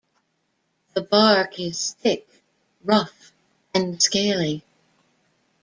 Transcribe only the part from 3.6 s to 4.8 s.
and scaly.